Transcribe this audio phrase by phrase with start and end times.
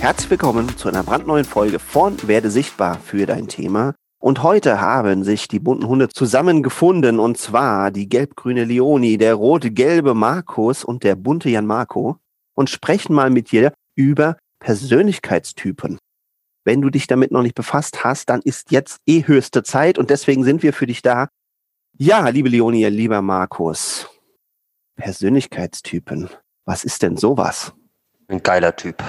[0.00, 3.94] Herzlich willkommen zu einer brandneuen Folge von Werde sichtbar für dein Thema.
[4.18, 10.14] Und heute haben sich die bunten Hunde zusammengefunden und zwar die gelb-grüne Leonie, der rot-gelbe
[10.14, 12.16] Markus und der bunte Jan Marco
[12.54, 15.98] und sprechen mal mit dir über Persönlichkeitstypen.
[16.64, 20.08] Wenn du dich damit noch nicht befasst hast, dann ist jetzt eh höchste Zeit und
[20.08, 21.28] deswegen sind wir für dich da.
[21.98, 24.08] Ja, liebe Leonie, lieber Markus,
[24.96, 26.30] Persönlichkeitstypen.
[26.64, 27.74] Was ist denn sowas?
[28.30, 29.02] Ein geiler Typ.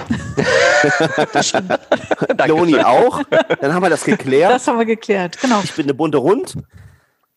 [2.46, 3.22] Loni auch.
[3.60, 4.50] Dann haben wir das geklärt.
[4.50, 5.60] Das haben wir geklärt, genau.
[5.62, 6.56] Ich bin eine bunte Hund.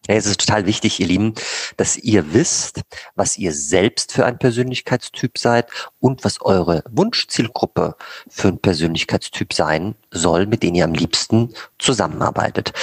[0.07, 1.33] Es ist total wichtig, ihr Lieben,
[1.77, 2.81] dass ihr wisst,
[3.15, 5.67] was ihr selbst für ein Persönlichkeitstyp seid
[5.99, 7.95] und was eure Wunschzielgruppe
[8.27, 12.73] für ein Persönlichkeitstyp sein soll, mit denen ihr am liebsten zusammenarbeitet.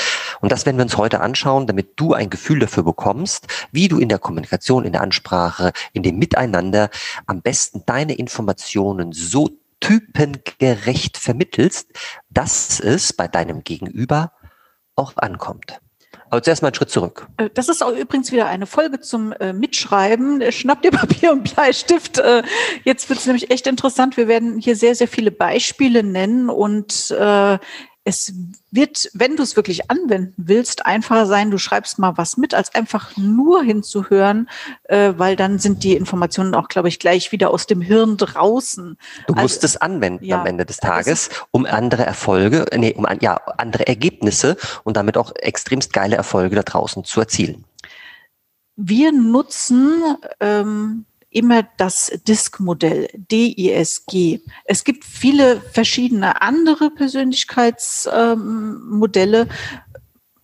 [0.40, 3.98] Und das werden wir uns heute anschauen, damit du ein Gefühl dafür bekommst, wie du
[3.98, 6.90] in der Kommunikation, in der Ansprache, in dem Miteinander
[7.26, 11.88] am besten deine Informationen so typengerecht vermittelst,
[12.30, 14.32] dass es bei deinem Gegenüber
[14.96, 15.81] auch ankommt.
[16.32, 17.26] Aber zuerst mal einen Schritt zurück.
[17.36, 20.40] Äh, das ist auch übrigens wieder eine Folge zum äh, Mitschreiben.
[20.40, 22.20] Äh, Schnapp dir Papier und Bleistift.
[22.20, 22.42] Äh,
[22.84, 24.16] jetzt wird es nämlich echt interessant.
[24.16, 27.58] Wir werden hier sehr, sehr viele Beispiele nennen und äh,
[28.04, 28.32] es
[28.70, 32.74] wird, wenn du es wirklich anwenden willst, einfacher sein, du schreibst mal was mit, als
[32.74, 34.48] einfach nur hinzuhören,
[34.84, 38.98] äh, weil dann sind die Informationen auch, glaube ich, gleich wieder aus dem Hirn draußen.
[39.28, 43.06] Du also, musst es anwenden ja, am Ende des Tages, um andere Erfolge, nee, um
[43.20, 47.64] ja, andere Ergebnisse und damit auch extremst geile Erfolge da draußen zu erzielen.
[48.74, 50.02] Wir nutzen
[50.40, 54.40] ähm, immer das DISC-Modell, DISG.
[54.64, 59.48] Es gibt viele verschiedene andere Persönlichkeitsmodelle.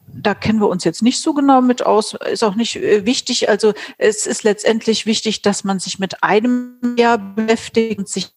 [0.06, 3.48] Da kennen wir uns jetzt nicht so genau mit aus, ist auch nicht äh, wichtig.
[3.48, 8.32] Also es ist letztendlich wichtig, dass man sich mit einem Jahr beschäftigt und sich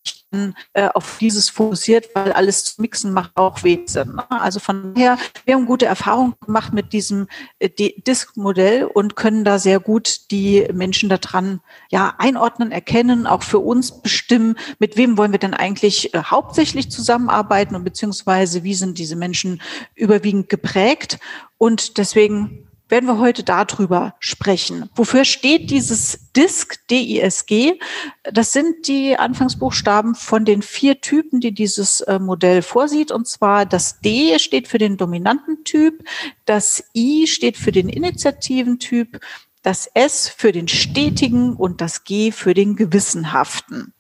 [0.74, 4.16] äh, auf dieses fokussiert, weil alles zu mixen macht auch Sinn.
[4.16, 4.24] Ne?
[4.30, 7.28] Also von daher, wir haben gute Erfahrungen gemacht mit diesem
[7.60, 11.60] äh, Disk-Modell und können da sehr gut die Menschen daran
[11.90, 16.90] ja einordnen, erkennen, auch für uns bestimmen, mit wem wollen wir denn eigentlich äh, hauptsächlich
[16.90, 19.62] zusammenarbeiten und beziehungsweise wie sind diese Menschen
[19.96, 21.20] überwiegend geprägt.
[21.58, 24.90] Und deswegen werden wir heute darüber sprechen.
[24.96, 27.80] Wofür steht dieses DISC, D-I-S-G?
[28.24, 33.12] Das sind die Anfangsbuchstaben von den vier Typen, die dieses äh, Modell vorsieht.
[33.12, 36.04] Und zwar das D steht für den dominanten Typ,
[36.46, 39.20] das I steht für den initiativen Typ,
[39.64, 43.94] das S für den stetigen und das G für den gewissenhaften.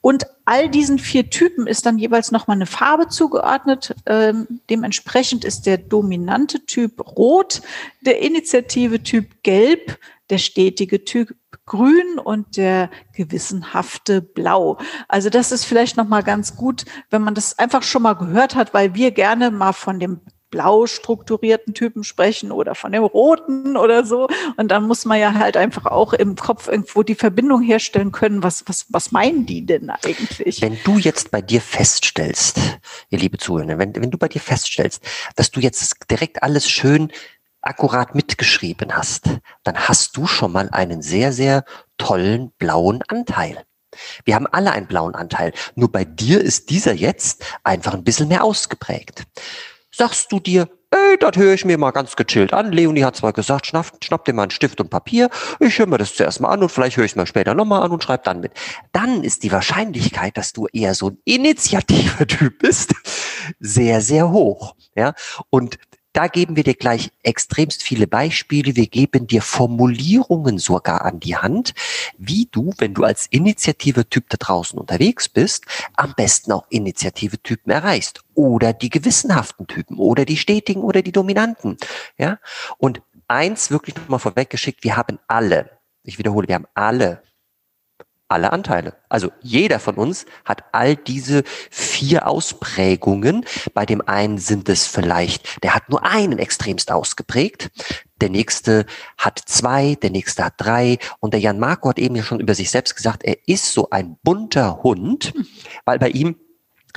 [0.00, 3.94] Und all diesen vier Typen ist dann jeweils nochmal eine Farbe zugeordnet.
[4.06, 7.62] Ähm, dementsprechend ist der dominante Typ rot,
[8.00, 9.98] der initiative Typ gelb,
[10.30, 11.34] der stetige Typ
[11.66, 14.78] grün und der gewissenhafte blau.
[15.08, 18.74] Also das ist vielleicht nochmal ganz gut, wenn man das einfach schon mal gehört hat,
[18.74, 24.04] weil wir gerne mal von dem blau strukturierten Typen sprechen oder von dem roten oder
[24.04, 24.28] so.
[24.56, 28.42] Und dann muss man ja halt einfach auch im Kopf irgendwo die Verbindung herstellen können.
[28.42, 30.60] Was, was, was meinen die denn eigentlich?
[30.60, 32.58] Wenn du jetzt bei dir feststellst,
[33.10, 35.02] ihr liebe Zuhörer, wenn, wenn du bei dir feststellst,
[35.36, 37.12] dass du jetzt direkt alles schön
[37.62, 39.26] akkurat mitgeschrieben hast,
[39.64, 41.64] dann hast du schon mal einen sehr, sehr
[41.98, 43.64] tollen blauen Anteil.
[44.24, 45.52] Wir haben alle einen blauen Anteil.
[45.74, 49.24] Nur bei dir ist dieser jetzt einfach ein bisschen mehr ausgeprägt
[49.90, 52.72] sagst du dir, ey, das höre ich mir mal ganz gechillt an.
[52.72, 55.30] Leonie hat zwar gesagt, schnapp, schnapp dir mal einen Stift und Papier.
[55.60, 57.82] Ich höre mir das zuerst mal an und vielleicht höre ich es mal später nochmal
[57.82, 58.52] an und schreibe dann mit.
[58.92, 62.94] Dann ist die Wahrscheinlichkeit, dass du eher so ein initiativer Typ bist,
[63.60, 64.74] sehr, sehr hoch.
[64.96, 65.14] Ja,
[65.50, 65.78] und
[66.12, 68.74] da geben wir dir gleich extremst viele Beispiele.
[68.76, 71.72] Wir geben dir Formulierungen sogar an die Hand,
[72.18, 78.22] wie du, wenn du als Initiative-Typ da draußen unterwegs bist, am besten auch Initiative-Typen erreichst.
[78.34, 81.76] Oder die gewissenhaften Typen oder die stetigen oder die dominanten.
[82.18, 82.38] Ja.
[82.78, 84.82] Und eins wirklich nochmal vorweggeschickt.
[84.82, 85.70] Wir haben alle,
[86.02, 87.22] ich wiederhole, wir haben alle
[88.30, 88.94] alle Anteile.
[89.08, 93.44] Also jeder von uns hat all diese vier Ausprägungen.
[93.74, 97.70] Bei dem einen sind es vielleicht, der hat nur einen extremst ausgeprägt.
[98.20, 98.86] Der nächste
[99.16, 100.98] hat zwei, der nächste hat drei.
[101.20, 103.90] Und der Jan Marco hat eben ja schon über sich selbst gesagt, er ist so
[103.90, 105.32] ein bunter Hund,
[105.84, 106.36] weil bei ihm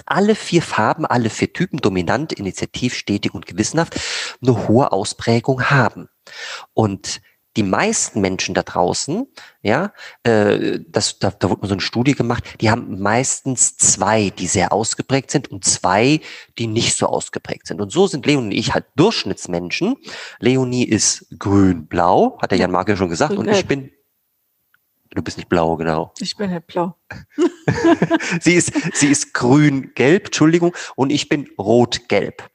[0.05, 3.99] alle vier Farben, alle vier Typen, dominant, initiativ, stetig und gewissenhaft,
[4.41, 6.09] eine hohe Ausprägung haben.
[6.73, 7.21] Und
[7.55, 9.27] die meisten Menschen da draußen,
[9.61, 14.29] ja, äh, das, da, da wurde mal so eine Studie gemacht, die haben meistens zwei,
[14.29, 16.21] die sehr ausgeprägt sind und zwei,
[16.57, 17.81] die nicht so ausgeprägt sind.
[17.81, 19.95] Und so sind Leonie und ich halt Durchschnittsmenschen.
[20.39, 23.91] Leonie ist grün-blau, hat der Jan Marke schon gesagt, und ich bin
[25.15, 26.11] Du bist nicht blau, genau.
[26.19, 26.95] Ich bin nicht blau.
[28.41, 32.49] sie ist, sie ist grün-gelb, Entschuldigung, und ich bin rot-gelb.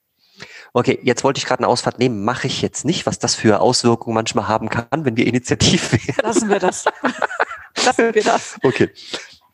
[0.73, 3.61] Okay, jetzt wollte ich gerade eine Ausfahrt nehmen, mache ich jetzt nicht, was das für
[3.61, 6.23] Auswirkungen manchmal haben kann, wenn wir initiativ werden.
[6.23, 6.85] Lassen wir das.
[7.85, 8.57] Lassen wir das.
[8.63, 8.91] Okay.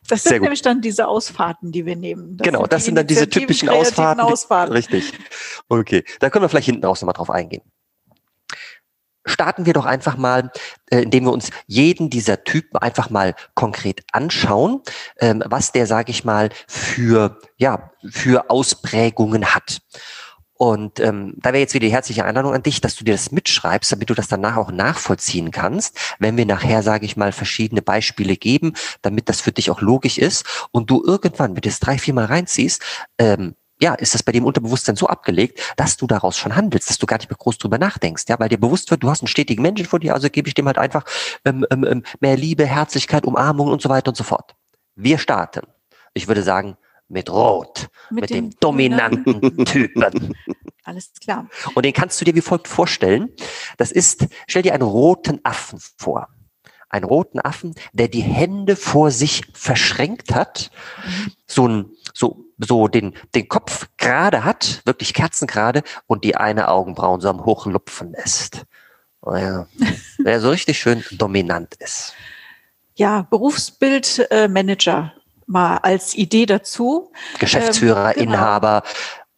[0.08, 2.36] Das sind nämlich dann diese Ausfahrten, die wir nehmen.
[2.36, 4.20] Das genau, das sind dann diese typischen Ausfahrten.
[4.20, 4.72] Ausfahrten.
[4.72, 5.12] Richtig.
[5.68, 7.62] Okay, da können wir vielleicht hinten raus nochmal drauf eingehen.
[9.26, 10.52] Starten wir doch einfach mal,
[10.90, 14.82] äh, indem wir uns jeden dieser Typen einfach mal konkret anschauen,
[15.18, 19.80] ähm, was der, sage ich mal, für ja für Ausprägungen hat.
[20.64, 23.30] Und ähm, da wäre jetzt wieder die herzliche Einladung an dich, dass du dir das
[23.30, 27.82] mitschreibst, damit du das danach auch nachvollziehen kannst, wenn wir nachher, sage ich mal, verschiedene
[27.82, 28.72] Beispiele geben,
[29.02, 32.14] damit das für dich auch logisch ist und du irgendwann, wenn du es drei, vier
[32.14, 32.80] Mal reinziehst,
[33.18, 36.96] ähm, ja, ist das bei dem Unterbewusstsein so abgelegt, dass du daraus schon handelst, dass
[36.96, 39.28] du gar nicht mehr groß drüber nachdenkst, ja, weil dir bewusst wird, du hast einen
[39.28, 41.04] stetigen Menschen vor dir, also gebe ich dem halt einfach
[41.44, 44.54] ähm, ähm, ähm mehr Liebe, Herzlichkeit, Umarmung und so weiter und so fort.
[44.96, 45.66] Wir starten.
[46.14, 46.78] Ich würde sagen,
[47.08, 50.34] mit Rot, mit, mit dem, dem dominanten Typen.
[50.84, 51.48] Alles klar.
[51.74, 53.30] Und den kannst du dir wie folgt vorstellen.
[53.78, 56.28] Das ist, stell dir einen roten Affen vor.
[56.90, 60.70] Einen roten Affen, der die Hände vor sich verschränkt hat,
[61.04, 61.32] mhm.
[61.46, 67.20] so ein, so, so den, den Kopf gerade hat, wirklich kerzengerade und die eine Augenbrauen
[67.20, 68.64] so am Hochlupfen lässt.
[69.22, 69.66] Oh ja,
[70.18, 72.14] der so richtig schön dominant ist.
[72.94, 75.12] Ja, Berufsbildmanager.
[75.16, 77.12] Äh, mal als Idee dazu.
[77.38, 78.34] Geschäftsführer, ähm, genau.
[78.34, 78.82] Inhaber,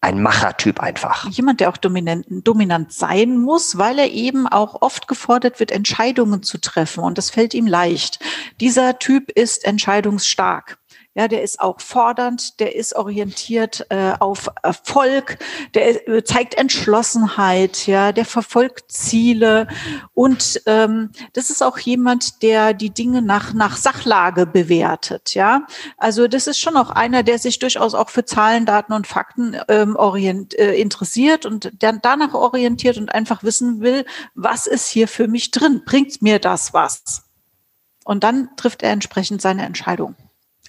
[0.01, 1.29] ein Machertyp einfach.
[1.31, 6.43] Jemand, der auch dominant, dominant sein muss, weil er eben auch oft gefordert wird, Entscheidungen
[6.43, 7.03] zu treffen.
[7.03, 8.21] Und das fällt ihm leicht.
[8.61, 10.79] Dieser Typ ist entscheidungsstark.
[11.17, 15.39] Ja, der ist auch fordernd, der ist orientiert äh, auf Erfolg,
[15.73, 19.67] der äh, zeigt Entschlossenheit, ja, der verfolgt Ziele
[20.13, 25.67] und ähm, das ist auch jemand, der die Dinge nach nach Sachlage bewertet, ja.
[25.97, 29.57] Also das ist schon auch einer, der sich durchaus auch für Zahlen, Daten und Fakten
[29.69, 34.05] ähm, orient, äh, interessiert und der danach orientiert und einfach wissen will,
[34.35, 37.23] was ist hier für mich drin, bringt mir das was?
[38.05, 40.15] Und dann trifft er entsprechend seine Entscheidung.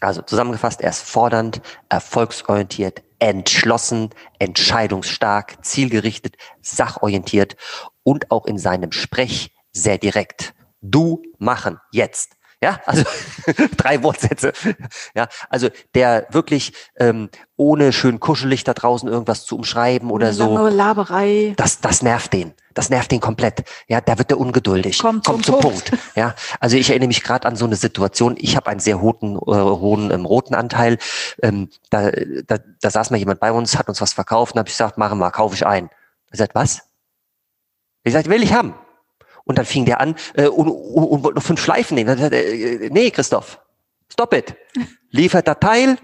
[0.01, 4.09] Also zusammengefasst, er ist fordernd, erfolgsorientiert, entschlossen,
[4.39, 7.55] entscheidungsstark, zielgerichtet, sachorientiert
[8.03, 10.53] und auch in seinem Sprech sehr direkt.
[10.81, 12.37] Du machen jetzt.
[12.63, 13.04] Ja, also
[13.77, 14.51] drei Wortsätze.
[15.15, 20.68] Ja, also der wirklich ähm, ohne schön kuschelig da draußen irgendwas zu umschreiben oder so.
[20.68, 21.54] Laberei.
[21.57, 22.54] Das, das nervt den.
[22.74, 23.63] Das nervt ihn komplett.
[23.88, 25.00] Ja, da wird er ungeduldig.
[25.00, 25.89] Kommt, Kommt zum, Punkt.
[25.89, 26.04] Punkt.
[26.15, 28.36] Ja, also ich erinnere mich gerade an so eine Situation.
[28.38, 30.98] Ich habe einen sehr hohen, äh, hohen ähm, roten Anteil.
[31.42, 32.12] Ähm, da,
[32.45, 34.98] da, da saß mal jemand bei uns, hat uns was verkauft und habe ich gesagt,
[34.98, 35.89] machen wir, kaufe ich ein.
[36.31, 36.81] Er sagt, was?
[38.03, 38.75] Ich sagte, will ich haben.
[39.47, 42.07] Und dann fing der an äh, und, und, und wollte noch fünf Schleifen nehmen.
[42.09, 43.59] Dann sagt er, äh, nee, Christoph,
[44.11, 44.55] stop it.
[45.09, 45.97] Liefert der Teil,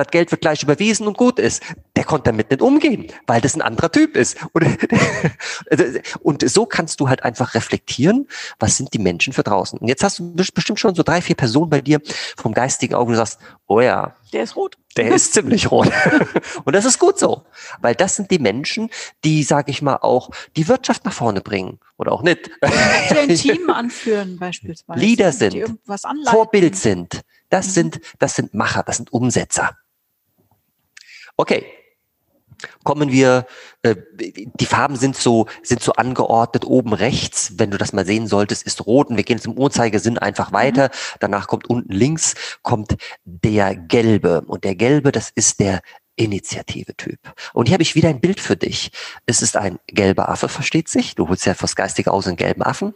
[0.00, 1.62] das Geld wird gleich überwiesen und gut ist.
[1.96, 4.38] Der konnte damit nicht umgehen, weil das ein anderer Typ ist.
[4.52, 4.64] Und,
[6.22, 8.26] und so kannst du halt einfach reflektieren,
[8.58, 9.78] was sind die Menschen für draußen.
[9.78, 12.00] Und jetzt hast du bestimmt schon so drei, vier Personen bei dir
[12.36, 14.14] vom geistigen Auge, du sagst, oh ja.
[14.32, 14.78] Der ist rot.
[14.96, 15.90] Der ist ziemlich rot.
[16.64, 17.42] und das ist gut so,
[17.80, 18.88] weil das sind die Menschen,
[19.24, 22.50] die, sag ich mal, auch die Wirtschaft nach vorne bringen oder auch nicht.
[23.10, 24.98] Die ein Team anführen beispielsweise.
[24.98, 25.78] Leader sind,
[26.28, 27.20] Vorbild sind.
[27.50, 27.70] Das mhm.
[27.72, 29.76] sind, das sind Macher, das sind Umsetzer.
[31.36, 31.66] Okay.
[32.84, 33.46] Kommen wir,
[33.82, 36.66] äh, die Farben sind so, sind so angeordnet.
[36.66, 39.56] Oben rechts, wenn du das mal sehen solltest, ist rot und wir gehen jetzt im
[39.56, 40.54] Uhrzeigersinn einfach mhm.
[40.54, 40.84] weiter.
[40.88, 41.16] Mhm.
[41.20, 44.42] Danach kommt unten links, kommt der gelbe.
[44.42, 45.80] Und der gelbe, das ist der
[46.20, 47.18] Initiative-Typ.
[47.54, 48.90] Und hier habe ich wieder ein Bild für dich.
[49.26, 51.14] Es ist ein gelber Affe, versteht sich.
[51.14, 52.94] Du holst ja fürs Geistige aus einen gelben Affen,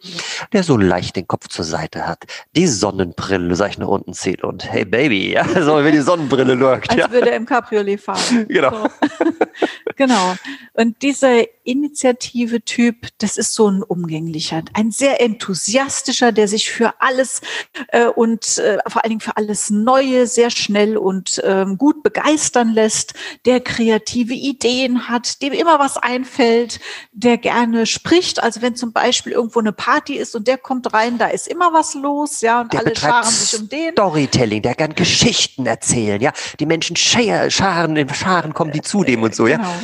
[0.52, 4.44] der so leicht den Kopf zur Seite hat, die Sonnenbrille, sag ich, nach unten zieht
[4.44, 6.90] und hey Baby, ja, so wie die Sonnenbrille lurkt.
[6.90, 7.10] Als ja.
[7.10, 8.46] würde er im Cabriolet fahren.
[8.54, 8.70] Genau.
[8.70, 8.88] So.
[9.96, 10.34] genau.
[10.74, 17.40] Und dieser Initiative-Typ, das ist so ein umgänglicher, ein sehr enthusiastischer, der sich für alles
[17.88, 22.68] äh, und äh, vor allen Dingen für alles Neue sehr schnell und ähm, gut begeistern
[22.68, 23.13] lässt,
[23.44, 26.80] der kreative Ideen hat, dem immer was einfällt,
[27.12, 28.42] der gerne spricht.
[28.42, 31.72] Also wenn zum Beispiel irgendwo eine Party ist und der kommt rein, da ist immer
[31.72, 33.92] was los, ja, und Der alle scharen sich um den.
[33.92, 36.32] Storytelling, der kann Geschichten erzählen, ja.
[36.60, 39.56] Die Menschen scharen, scharen, in Scharen kommen die zu dem und so, ja.
[39.56, 39.74] Genau.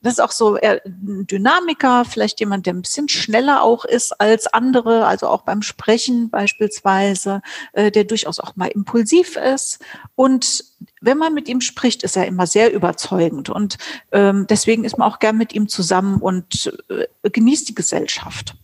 [0.00, 4.20] Das ist auch so eher ein Dynamiker, vielleicht jemand, der ein bisschen schneller auch ist
[4.20, 9.80] als andere, also auch beim Sprechen beispielsweise, äh, der durchaus auch mal impulsiv ist.
[10.14, 10.64] Und
[11.00, 13.50] wenn man mit ihm spricht, ist er immer sehr überzeugend.
[13.50, 13.78] Und
[14.12, 18.54] ähm, deswegen ist man auch gern mit ihm zusammen und äh, genießt die Gesellschaft.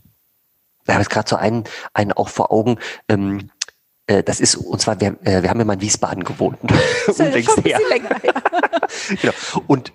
[0.85, 1.64] Wir haben jetzt gerade so einen,
[1.95, 3.50] einen auch vor Augen, ähm,
[4.07, 6.59] äh, das ist, und zwar, wir, äh, wir haben ja mal in Wiesbaden gewohnt.
[6.62, 7.79] Das ist ja schon ein her.
[7.79, 8.35] bisschen länger her.
[9.21, 9.35] genau.
[9.67, 9.93] Und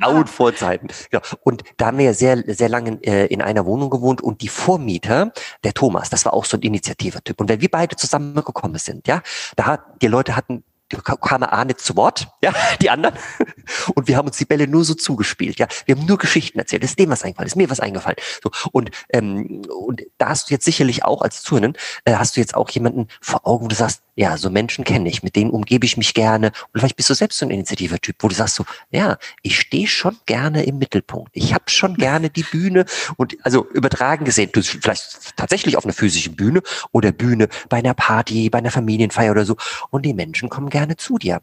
[0.00, 0.88] grauen Vorzeiten.
[1.10, 1.22] Genau.
[1.42, 4.48] Und da haben wir ja sehr, sehr lange äh, in einer Wohnung gewohnt und die
[4.48, 5.32] Vormieter,
[5.62, 7.40] der Thomas, das war auch so ein Initiativertyp.
[7.40, 9.22] Und wenn wir beide zusammengekommen sind, ja,
[9.56, 13.14] da hat, die Leute hatten die kamen A nicht zu Wort, ja, die anderen.
[13.94, 15.66] Und wir haben uns die Bälle nur so zugespielt, ja.
[15.86, 16.84] Wir haben nur Geschichten erzählt.
[16.84, 18.16] Ist dem was eingefallen, ist mir was eingefallen.
[18.42, 18.50] So.
[18.72, 22.54] Und, ähm, und da hast du jetzt sicherlich auch als Zuhörerin, äh, hast du jetzt
[22.54, 25.84] auch jemanden vor Augen, wo du sagst, ja, so Menschen kenne ich, mit denen umgebe
[25.86, 26.52] ich mich gerne.
[26.72, 29.88] Und vielleicht bist du selbst so ein Initiativertyp, wo du sagst so, ja, ich stehe
[29.88, 31.30] schon gerne im Mittelpunkt.
[31.32, 32.84] Ich habe schon gerne die Bühne
[33.16, 36.62] und also übertragen gesehen, du vielleicht tatsächlich auf einer physischen Bühne
[36.92, 39.56] oder Bühne bei einer Party, bei einer Familienfeier oder so.
[39.90, 41.40] Und die Menschen kommen gerne zu dir.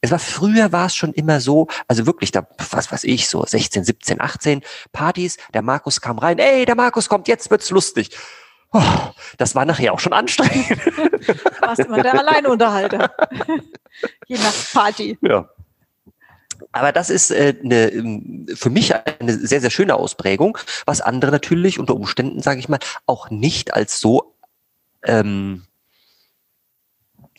[0.00, 3.44] Es war früher war es schon immer so, also wirklich da, was weiß ich, so
[3.44, 8.16] 16, 17, 18 Partys, der Markus kam rein, ey, der Markus kommt, jetzt wird's lustig.
[8.72, 8.82] Oh,
[9.36, 10.70] das war nachher auch schon anstrengend.
[11.60, 13.12] Warst immer der Alleinunterhalter.
[14.28, 15.18] Je nach Party.
[15.20, 15.46] Ja.
[16.72, 20.56] Aber das ist äh, eine, ähm, für mich eine sehr, sehr schöne Ausprägung,
[20.86, 24.36] was andere natürlich unter Umständen, sage ich mal, auch nicht als so,
[25.04, 25.66] ähm,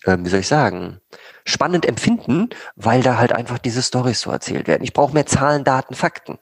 [0.06, 1.00] ähm, wie soll ich sagen,
[1.46, 4.84] spannend empfinden, weil da halt einfach diese Storys so erzählt werden.
[4.84, 6.40] Ich brauche mehr Zahlen, Daten, Fakten.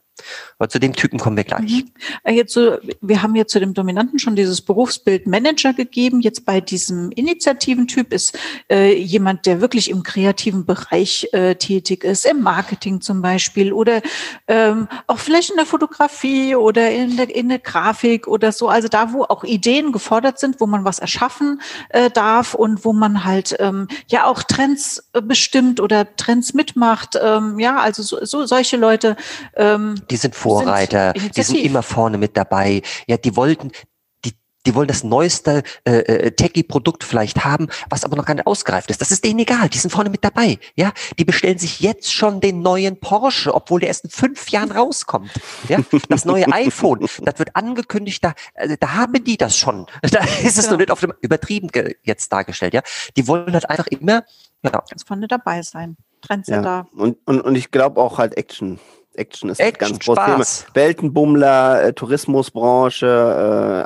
[0.58, 1.84] Aber zu dem Typen kommen wir gleich.
[1.84, 1.92] Mhm.
[2.24, 6.22] Äh, Jetzt so, wir haben jetzt zu dem Dominanten schon dieses Berufsbild Manager gegeben.
[6.22, 8.38] Jetzt bei diesem Initiativentyp ist
[8.72, 14.02] äh, jemand, der wirklich im kreativen Bereich äh, tätig ist, im Marketing zum Beispiel oder
[14.48, 18.70] ähm, auch vielleicht in der Fotografie oder in der, in der Grafik oder so.
[18.70, 22.94] Also da, wo auch Ideen gefordert sind, wo man was erschaffen äh, darf und wo
[22.94, 27.18] man halt ähm, ja auch Trends äh, bestimmt oder Trends mitmacht.
[27.22, 29.16] Ähm, ja, also so, so solche Leute.
[29.56, 32.82] Ähm, Die sind Vorreiter, die sind immer vorne mit dabei.
[33.08, 33.72] Ja, die wollten,
[34.26, 34.34] die,
[34.66, 38.90] die wollen das neueste äh, äh, Techie-Produkt vielleicht haben, was aber noch gar nicht ausgereift
[38.90, 39.02] ist.
[39.02, 40.58] Das ist denen egal, die sind vorne mit dabei.
[40.76, 44.72] Ja, die bestellen sich jetzt schon den neuen Porsche, obwohl der erst in fünf Jahren
[44.72, 45.32] rauskommt.
[45.68, 49.86] Ja, das neue iPhone, das wird angekündigt, da, äh, da haben die das schon.
[50.02, 50.72] Da ist es Ja.
[50.72, 51.70] noch nicht auf dem übertrieben
[52.04, 52.74] jetzt dargestellt.
[52.74, 52.82] Ja,
[53.16, 54.24] die wollen halt einfach immer,
[54.64, 55.96] ja, ganz vorne dabei sein.
[56.00, 56.06] Ja.
[56.22, 56.88] Trendsetter.
[56.94, 58.80] Und, und, und ich glaube auch halt Action.
[59.20, 60.26] Action ist ein Action, ganz großes
[60.66, 60.76] Thema.
[60.76, 63.06] Weltenbummler, äh, Tourismusbranche,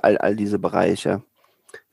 [0.01, 1.21] äh, all, all diese Bereiche.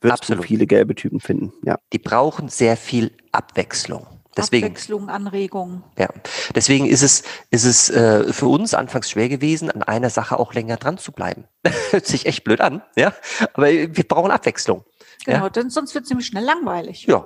[0.01, 0.43] Wirst Absolut.
[0.43, 1.53] du viele gelbe Typen finden.
[1.63, 1.77] Ja.
[1.93, 4.07] die brauchen sehr viel Abwechslung.
[4.37, 5.83] Deswegen Abwechslung, Anregung.
[5.99, 6.07] Ja,
[6.55, 10.53] deswegen ist es, ist es äh, für uns anfangs schwer gewesen, an einer Sache auch
[10.53, 11.43] länger dran zu bleiben.
[11.91, 13.13] Hört sich echt blöd an, ja,
[13.53, 14.85] aber wir brauchen Abwechslung.
[15.25, 15.49] Genau, Ja.
[15.49, 17.05] denn sonst wird es nämlich schnell langweilig.
[17.07, 17.25] Ja.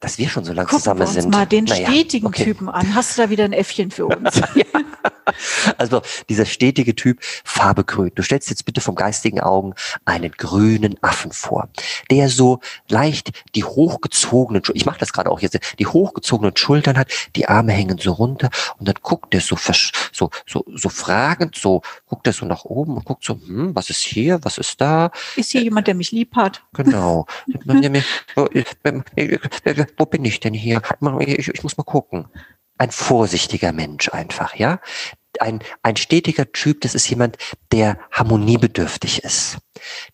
[0.00, 1.30] Dass wir schon so lange Gucken zusammen wir uns sind.
[1.30, 2.44] mal den Naja, stetigen okay.
[2.44, 2.94] Typen an.
[2.94, 4.40] Hast du da wieder ein Äffchen für uns?
[5.76, 8.12] Also dieser stetige Typ, Farbe grün.
[8.14, 9.74] Du stellst jetzt bitte vom geistigen Augen
[10.04, 11.68] einen grünen Affen vor,
[12.10, 17.08] der so leicht die hochgezogenen, ich mache das gerade auch jetzt, die hochgezogenen Schultern hat,
[17.34, 19.56] die Arme hängen so runter und dann guckt er so,
[20.12, 23.90] so, so, so fragend, so guckt er so nach oben und guckt so, hm, was
[23.90, 25.10] ist hier, was ist da?
[25.34, 26.62] Ist hier jemand, der mich lieb hat?
[26.72, 27.26] Genau.
[29.96, 30.82] Wo bin ich denn hier?
[31.20, 32.28] Ich, ich muss mal gucken.
[32.78, 34.80] Ein vorsichtiger Mensch einfach, ja?
[35.38, 37.36] Ein, ein stetiger Typ, das ist jemand,
[37.70, 39.58] der harmoniebedürftig ist,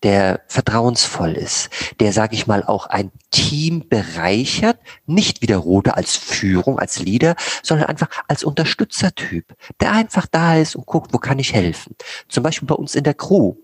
[0.03, 5.97] der vertrauensvoll ist, der, sage ich mal, auch ein Team bereichert, nicht wie der Rote
[5.97, 9.47] als Führung, als Leader, sondern einfach als Unterstützertyp,
[9.81, 11.95] der einfach da ist und guckt, wo kann ich helfen.
[12.29, 13.55] Zum Beispiel bei uns in der Crew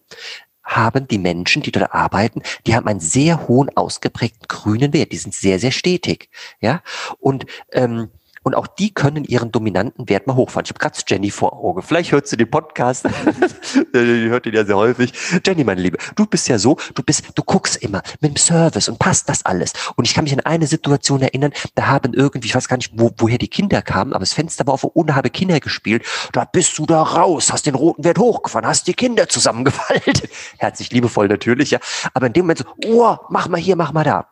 [0.68, 5.12] haben die Menschen, die dort arbeiten, die haben einen sehr hohen ausgeprägten grünen Wert.
[5.12, 6.28] Die sind sehr, sehr stetig.
[6.60, 6.82] Ja,
[7.18, 8.10] und ähm,
[8.42, 10.64] Und auch die können ihren dominanten Wert mal hochfahren.
[10.64, 11.83] Ich habe gerade Jenny vor Augen.
[11.83, 13.07] Vielleicht hört sie den Podcast.
[13.95, 15.12] die hört ihn ja sehr häufig.
[15.45, 18.88] Jenny, meine Liebe, du bist ja so, du bist, du guckst immer mit dem Service
[18.88, 19.73] und passt das alles.
[19.97, 22.92] Und ich kann mich an eine Situation erinnern, da haben irgendwie, ich weiß gar nicht,
[22.95, 26.04] wo, woher die Kinder kamen, aber das Fenster war auf und habe Kinder gespielt.
[26.33, 30.28] Da bist du da raus, hast den roten Wert hochgefahren, hast die Kinder zusammengefaltet.
[30.59, 31.78] Herzlich liebevoll natürlich, ja.
[32.14, 34.28] Aber in dem Moment so, oh, mach mal hier, mach mal da.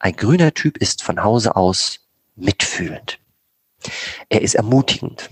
[0.00, 2.00] Ein grüner Typ ist von Hause aus
[2.36, 3.21] mitfühlend.
[4.28, 5.30] Er ist ermutigend.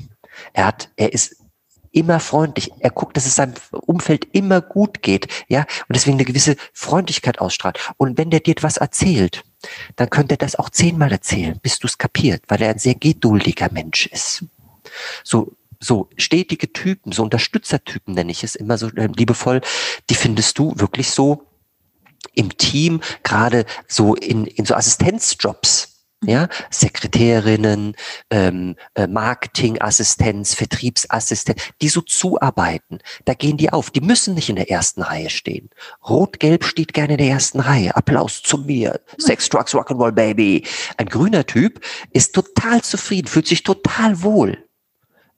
[0.52, 1.36] Er hat, er ist
[1.92, 2.70] immer freundlich.
[2.78, 7.40] Er guckt, dass es seinem Umfeld immer gut geht, ja, und deswegen eine gewisse Freundlichkeit
[7.40, 7.78] ausstrahlt.
[7.96, 9.42] Und wenn der dir etwas erzählt,
[9.96, 12.94] dann könnte er das auch zehnmal erzählen, bis du es kapiert, weil er ein sehr
[12.94, 14.44] geduldiger Mensch ist.
[15.24, 19.60] So, so stetige Typen, so Unterstützertypen nenne ich es immer so äh, liebevoll,
[20.08, 21.46] die findest du wirklich so
[22.34, 25.89] im Team, gerade so in, in so Assistenzjobs
[26.24, 27.94] ja, Sekretärinnen,
[28.30, 32.98] ähm, äh, Marketingassistenz, Vertriebsassistent, die so zuarbeiten.
[33.24, 33.90] Da gehen die auf.
[33.90, 35.70] Die müssen nicht in der ersten Reihe stehen.
[36.08, 37.96] Rot-Gelb steht gerne in der ersten Reihe.
[37.96, 39.00] Applaus zu mir.
[39.16, 40.66] Sex, Drugs, Rock'n'Roll, Baby.
[40.98, 41.80] Ein grüner Typ
[42.12, 44.69] ist total zufrieden, fühlt sich total wohl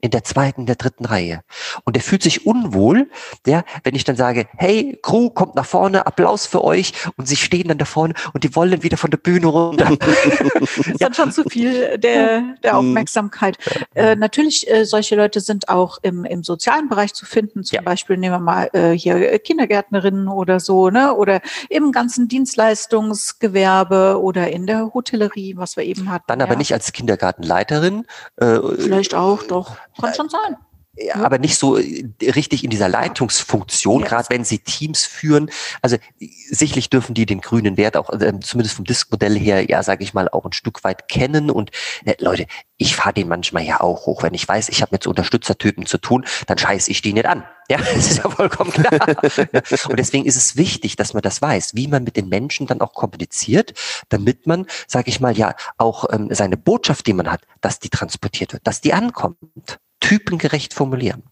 [0.03, 1.43] in der zweiten, der dritten Reihe.
[1.85, 3.09] Und er fühlt sich unwohl,
[3.47, 6.93] ja, wenn ich dann sage, hey, Crew, kommt nach vorne, Applaus für euch.
[7.17, 9.97] Und sie stehen dann da vorne und die wollen wieder von der Bühne runter.
[10.61, 12.79] das ist dann schon zu viel der, der mhm.
[12.79, 13.57] Aufmerksamkeit.
[13.95, 17.63] Äh, natürlich, äh, solche Leute sind auch im, im sozialen Bereich zu finden.
[17.63, 17.83] Zum ja.
[17.83, 21.15] Beispiel nehmen wir mal äh, hier Kindergärtnerinnen oder so, ne?
[21.15, 26.25] Oder im ganzen Dienstleistungsgewerbe oder in der Hotellerie, was wir eben hatten.
[26.27, 26.59] Dann aber ja.
[26.59, 28.05] nicht als Kindergartenleiterin.
[28.37, 29.77] Äh, Vielleicht auch, doch.
[30.01, 30.57] Kann schon sein.
[31.15, 34.09] Aber nicht so äh, richtig in dieser Leitungsfunktion, ja.
[34.09, 35.51] gerade wenn sie Teams führen.
[35.81, 35.97] Also
[36.51, 40.13] sicherlich dürfen die den grünen Wert auch, äh, zumindest vom Diskmodell her, ja, sage ich
[40.13, 41.51] mal, auch ein Stück weit kennen.
[41.51, 41.71] Und
[42.05, 42.47] äh, Leute,
[42.77, 44.23] ich fahre den manchmal ja auch hoch.
[44.23, 47.27] Wenn ich weiß, ich habe mit so Unterstützertypen zu tun, dann scheiße ich die nicht
[47.27, 47.45] an.
[47.71, 49.09] Ja, das ist ja vollkommen klar.
[49.89, 52.83] Und deswegen ist es wichtig, dass man das weiß, wie man mit den Menschen dann
[52.83, 53.73] auch kommuniziert,
[54.11, 57.89] damit man, sage ich mal, ja auch ähm, seine Botschaft, die man hat, dass die
[57.89, 61.23] transportiert wird, dass die ankommt typengerecht formulieren.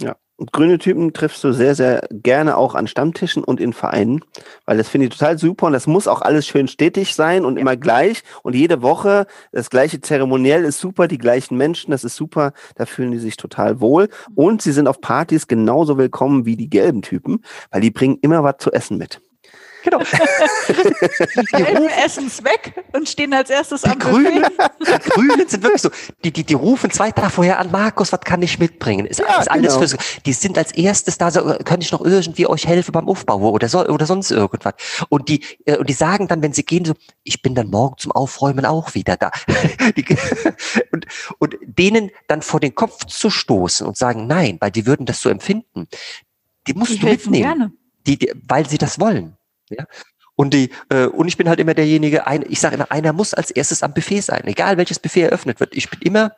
[0.00, 0.16] Ja.
[0.36, 4.24] Und grüne Typen triffst du sehr, sehr gerne auch an Stammtischen und in Vereinen,
[4.64, 7.56] weil das finde ich total super und das muss auch alles schön stetig sein und
[7.56, 7.60] ja.
[7.60, 12.16] immer gleich und jede Woche das gleiche Zeremoniell ist super, die gleichen Menschen, das ist
[12.16, 16.56] super, da fühlen die sich total wohl und sie sind auf Partys genauso willkommen wie
[16.56, 19.20] die gelben Typen, weil die bringen immer was zu essen mit.
[19.82, 19.98] Genau.
[20.68, 24.44] die rufen, essen es weg und stehen als erstes die am Grünen,
[24.80, 25.90] Die Grünen sind wirklich so.
[26.24, 29.06] Die, die, die rufen zwei Tage vorher an, Markus, was kann ich mitbringen?
[29.06, 29.86] Ist, ja, ist alles genau.
[29.86, 33.38] für, die sind als erstes da, so, kann ich noch irgendwie euch helfen beim Aufbau
[33.50, 34.74] oder, so, oder sonst irgendwas.
[35.08, 37.96] Und die, äh, und die sagen dann, wenn sie gehen, so, ich bin dann morgen
[37.98, 39.30] zum Aufräumen auch wieder da.
[39.96, 40.04] Die,
[40.92, 41.06] und,
[41.38, 45.20] und denen dann vor den Kopf zu stoßen und sagen, nein, weil die würden das
[45.20, 45.88] so empfinden,
[46.66, 47.42] die musst die du mitnehmen.
[47.42, 47.72] Gerne.
[48.06, 49.36] Die, die, weil sie das wollen.
[49.70, 49.86] Ja?
[50.36, 53.34] Und, die, äh, und ich bin halt immer derjenige, ein, ich sage immer, einer muss
[53.34, 55.76] als erstes am Buffet sein, egal welches Buffet eröffnet wird.
[55.76, 56.32] Ich bin immer,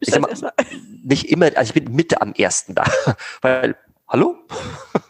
[0.00, 0.32] ich mal,
[1.02, 2.84] nicht immer, also ich bin Mitte am ersten da.
[3.42, 3.76] Weil,
[4.08, 4.36] hallo?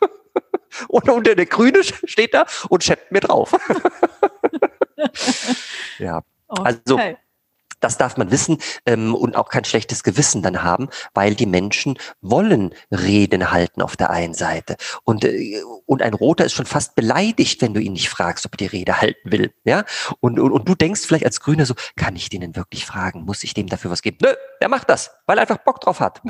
[0.89, 3.55] und, und der Grüne steht da und schäppt mir drauf.
[5.99, 6.23] ja.
[6.49, 6.99] Also
[7.83, 11.99] das darf man wissen ähm, und auch kein schlechtes Gewissen dann haben, weil die Menschen
[12.21, 14.77] wollen Reden halten auf der einen Seite.
[15.05, 18.55] Und, äh, und ein Roter ist schon fast beleidigt, wenn du ihn nicht fragst, ob
[18.55, 19.53] er die Rede halten will.
[19.64, 19.85] Ja?
[20.21, 23.25] Und, und, und du denkst vielleicht als Grüner so, kann ich den denn wirklich fragen?
[23.25, 24.18] Muss ich dem dafür was geben?
[24.23, 26.23] Nö, der macht das, weil er einfach Bock drauf hat.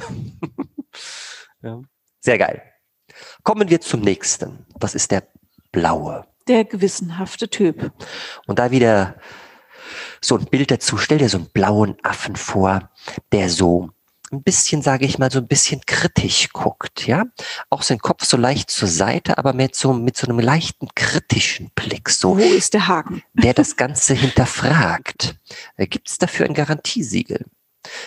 [1.63, 1.81] ja.
[2.21, 2.63] Sehr geil.
[3.43, 4.67] Kommen wir zum nächsten.
[4.79, 5.25] Das ist der
[5.73, 6.27] blaue.
[6.49, 7.93] Der gewissenhafte Typ.
[8.47, 9.17] Und da wieder
[10.21, 10.97] so ein Bild dazu.
[10.97, 12.91] Stell dir so einen blauen Affen vor,
[13.33, 13.91] der so
[14.33, 17.25] ein bisschen, sage ich mal, so ein bisschen kritisch guckt, ja.
[17.69, 21.71] Auch sein Kopf so leicht zur Seite, aber mit so, mit so einem leichten kritischen
[21.75, 22.09] Blick.
[22.09, 23.23] So, Wo ist der Haken?
[23.35, 25.37] Der das Ganze hinterfragt.
[25.77, 27.45] Äh, Gibt es dafür ein Garantiesiegel?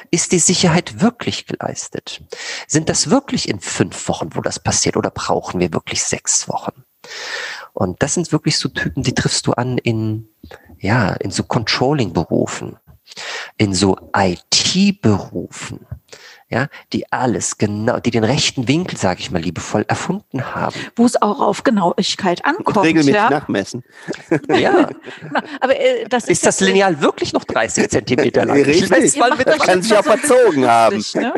[0.09, 2.21] Ist die Sicherheit wirklich geleistet?
[2.67, 6.83] Sind das wirklich in fünf Wochen, wo das passiert, oder brauchen wir wirklich sechs Wochen?
[7.73, 10.29] Und das sind wirklich so Typen, die triffst du an in,
[10.85, 12.77] ja, in so Controlling-Berufen,
[13.57, 15.85] in so IT-Berufen,
[16.47, 20.75] ja, die alles genau, die den rechten Winkel, sage ich mal liebevoll, erfunden haben.
[20.95, 22.77] Wo es auch auf Genauigkeit ankommt.
[22.77, 23.29] Und regelmäßig ja?
[23.29, 23.83] nachmessen.
[24.55, 24.89] Ja.
[25.59, 28.57] Aber äh, das ist, ist das Lineal wirklich noch 30 Zentimeter lang?
[28.57, 28.83] Richtig.
[28.83, 31.03] Ich weiß, mal mit kann sich auch verzogen haben.
[31.15, 31.33] Ne?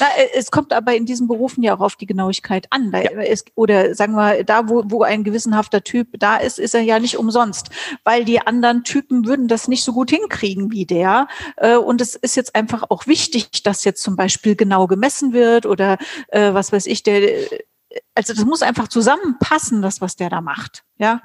[0.00, 2.90] Na, äh, es kommt aber in diesen Berufen ja auch auf die Genauigkeit an.
[2.90, 6.82] Da ist, oder sagen wir, da, wo, wo ein gewissenhafter Typ da ist, ist er
[6.82, 7.70] ja nicht umsonst,
[8.04, 11.28] weil die anderen Typen würden das nicht so gut hinkriegen wie der.
[11.56, 15.66] Äh, und es ist jetzt einfach auch wichtig, dass jetzt zum Beispiel genau gemessen wird
[15.66, 15.98] oder
[16.28, 17.48] äh, was weiß ich, der,
[18.14, 20.84] also das muss einfach zusammenpassen, das, was der da macht.
[20.98, 21.20] Ja.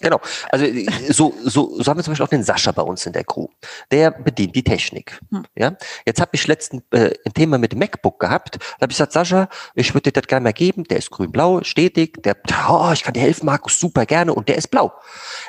[0.00, 0.20] Genau.
[0.50, 0.66] Also
[1.10, 3.48] so, so, so haben wir zum Beispiel auch den Sascha bei uns in der Crew.
[3.90, 5.18] Der bedient die Technik.
[5.30, 5.44] Hm.
[5.54, 5.76] Ja.
[6.06, 8.56] Jetzt habe ich letzten äh, ein Thema mit dem MacBook gehabt.
[8.56, 10.84] Da habe ich gesagt, Sascha, ich würde dir das gerne mal geben.
[10.84, 12.22] Der ist grün-blau, stetig.
[12.22, 12.36] Der,
[12.68, 14.34] oh, ich kann dir helfen, Markus, super gerne.
[14.34, 14.92] Und der ist blau.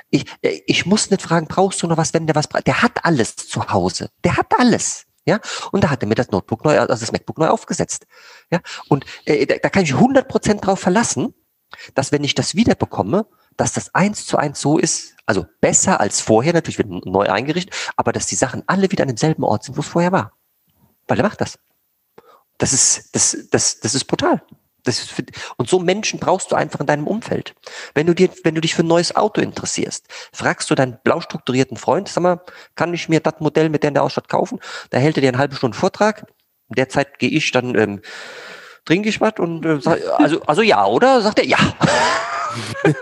[0.09, 2.67] Ich, äh, ich muss nicht fragen, brauchst du noch was, wenn der was braucht?
[2.67, 4.09] Der hat alles zu Hause.
[4.23, 5.05] Der hat alles.
[5.25, 5.39] Ja,
[5.71, 8.07] und da hat er mir das Notebook neu, also das MacBook neu aufgesetzt.
[8.49, 11.35] Ja, und äh, da, da kann ich 100 Prozent drauf verlassen,
[11.93, 15.99] dass wenn ich das wieder bekomme, dass das eins zu eins so ist, also besser
[15.99, 19.63] als vorher, natürlich wird neu eingerichtet, aber dass die Sachen alle wieder an demselben Ort
[19.63, 20.33] sind, wo es vorher war.
[21.07, 21.59] Weil er macht das.
[22.57, 24.41] Das ist, das, das, das ist brutal.
[24.85, 25.23] Für,
[25.57, 27.55] und so Menschen brauchst du einfach in deinem Umfeld.
[27.93, 31.21] Wenn du dir, wenn du dich für ein neues Auto interessierst, fragst du deinen blau
[31.21, 32.41] strukturierten Freund, sag mal,
[32.75, 34.59] kann ich mir das Modell mit der in der Ausstatt kaufen?
[34.89, 36.25] Da hält er dir eine halbe Stunde Vortrag.
[36.69, 38.01] In der Zeit gehe ich dann, ähm,
[38.85, 41.21] trinke ich was und äh, sag, also, also ja, oder?
[41.21, 41.57] Sagt er ja.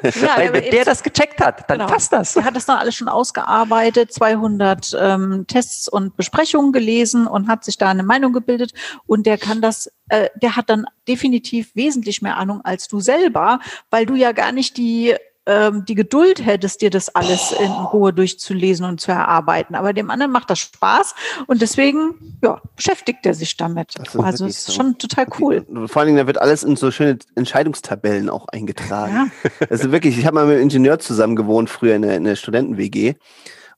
[0.03, 1.91] ja, Weil wenn der das gecheckt hat, dann genau.
[1.91, 2.35] passt das.
[2.35, 7.63] Er hat das dann alles schon ausgearbeitet, 200 ähm, Tests und Besprechungen gelesen und hat
[7.63, 8.73] sich da eine Meinung gebildet
[9.05, 13.59] und der kann das, äh, der hat dann definitiv wesentlich mehr Ahnung als du selber,
[13.89, 15.15] weil du ja gar nicht die
[15.49, 19.73] ähm, die Geduld hättest, dir das alles in Ruhe durchzulesen und zu erarbeiten.
[19.73, 21.15] Aber dem anderen macht das Spaß
[21.47, 23.95] und deswegen ja, beschäftigt er sich damit.
[24.17, 24.73] Also es ist so.
[24.73, 25.65] schon total cool.
[25.87, 29.31] Vor allen Dingen, da wird alles in so schöne Entscheidungstabellen auch eingetragen.
[29.33, 29.49] Ja.
[29.69, 32.35] Also wirklich, ich habe mal mit einem Ingenieur zusammen gewohnt, früher in der, in der
[32.35, 33.15] Studenten-WG.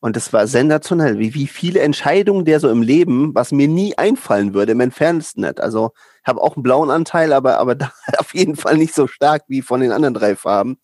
[0.01, 3.95] Und das war sensationell, wie, wie viele Entscheidungen der so im Leben, was mir nie
[3.97, 5.61] einfallen würde, im entferntesten nicht.
[5.61, 9.07] Also ich habe auch einen blauen Anteil, aber, aber da auf jeden Fall nicht so
[9.07, 10.79] stark wie von den anderen drei Farben.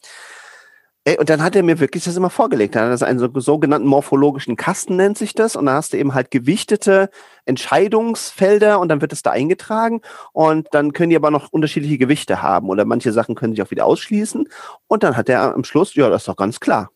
[1.08, 2.76] Ey, und dann hat er mir wirklich das immer vorgelegt.
[2.76, 5.56] Er hat das einen so, sogenannten morphologischen Kasten nennt sich das.
[5.56, 7.10] Und da hast du eben halt gewichtete
[7.46, 10.02] Entscheidungsfelder und dann wird es da eingetragen.
[10.34, 12.67] Und dann können die aber noch unterschiedliche Gewichte haben.
[12.67, 14.50] Oder manche Sachen können sich auch wieder ausschließen.
[14.88, 16.91] Und dann hat er am Schluss, ja, das ist doch ganz klar.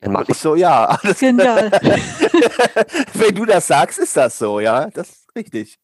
[0.00, 0.86] Dann mach ich so, ja.
[0.86, 1.70] Alles Genial.
[3.12, 4.86] Wenn du das sagst, ist das so, ja.
[4.86, 5.78] Das ist richtig.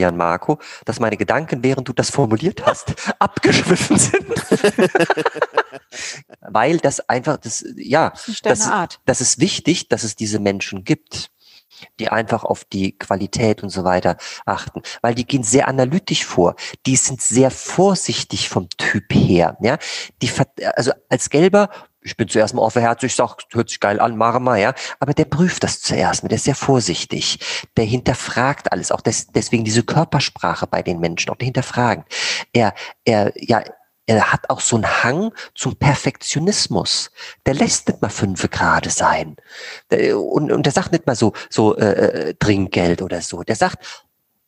[0.00, 4.26] Jan Marco, dass meine Gedanken, während du das formuliert hast, abgeschwiffen sind.
[6.40, 9.00] Weil das einfach, das, ja, das, Art.
[9.06, 11.30] das ist wichtig, dass es diese Menschen gibt
[11.98, 16.54] die einfach auf die Qualität und so weiter achten, weil die gehen sehr analytisch vor.
[16.84, 19.78] Die sind sehr vorsichtig vom Typ her, ja.
[20.20, 20.30] Die,
[20.76, 21.70] also als Gelber
[22.02, 24.72] ich bin zuerst mal offenherzig, sag, hört sich geil an, mache mal, ja.
[25.00, 27.38] Aber der prüft das zuerst, der ist sehr vorsichtig.
[27.76, 32.10] Der hinterfragt alles, auch des, deswegen diese Körpersprache bei den Menschen, auch der hinterfragt.
[32.52, 32.74] Er,
[33.04, 33.62] er, ja,
[34.06, 37.10] er hat auch so einen Hang zum Perfektionismus.
[37.46, 39.36] Der lässt nicht mal fünf Grade sein.
[39.90, 43.42] Und, und der sagt nicht mal so, so äh, äh Trinkgeld oder so.
[43.42, 43.78] Der sagt,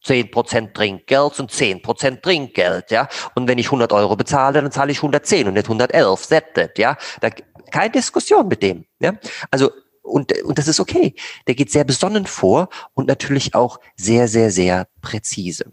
[0.04, 3.08] 10% Trinkgeld und 10% Trinkgeld, ja.
[3.34, 6.96] Und wenn ich 100 Euro bezahle, dann zahle ich 110 und nicht 111, settet, ja.
[7.20, 7.30] Da,
[7.70, 9.14] keine Diskussion mit dem, ja.
[9.50, 9.70] Also,
[10.02, 11.14] und, und das ist okay.
[11.46, 15.70] Der geht sehr besonnen vor und natürlich auch sehr, sehr, sehr präzise.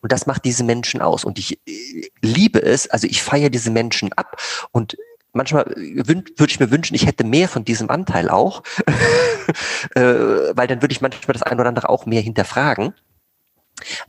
[0.00, 1.24] Und das macht diese Menschen aus.
[1.24, 4.96] Und ich äh, liebe es, also ich feiere diese Menschen ab und
[5.32, 8.62] manchmal äh, würde ich mir wünschen, ich hätte mehr von diesem Anteil auch,
[9.94, 12.94] äh, weil dann würde ich manchmal das ein oder andere auch mehr hinterfragen.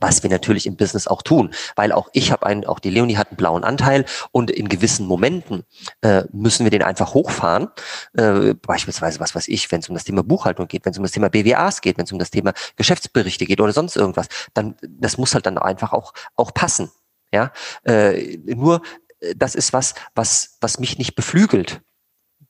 [0.00, 3.16] Was wir natürlich im Business auch tun, weil auch ich habe einen, auch die Leonie
[3.16, 5.64] hat einen blauen Anteil und in gewissen Momenten
[6.02, 7.68] äh, müssen wir den einfach hochfahren.
[8.16, 11.04] Äh, beispielsweise, was weiß ich, wenn es um das Thema Buchhaltung geht, wenn es um
[11.04, 14.76] das Thema BWAs geht, wenn es um das Thema Geschäftsberichte geht oder sonst irgendwas, dann
[14.82, 16.90] das muss halt dann einfach auch auch passen.
[17.32, 17.52] Ja,
[17.84, 18.82] äh, nur
[19.20, 21.80] äh, das ist was, was was mich nicht beflügelt,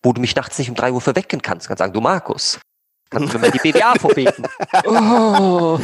[0.03, 1.69] wo du mich nachts nicht um drei Uhr verwecken kannst.
[1.69, 2.61] Kannst sagen, du Markus,
[3.11, 4.45] Kannst du mir die BWA vorbeten?
[4.87, 5.79] Oh.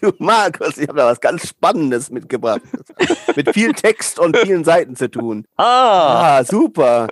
[0.00, 2.60] Du Markus, ich habe da was ganz Spannendes mitgebracht.
[3.34, 5.44] Mit viel Text und vielen Seiten zu tun.
[5.56, 6.38] Ah.
[6.38, 7.08] ah, super.